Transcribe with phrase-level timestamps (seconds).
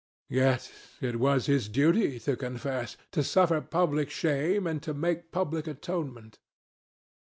[0.31, 5.67] Yet it was his duty to confess, to suffer public shame, and to make public
[5.67, 6.39] atonement.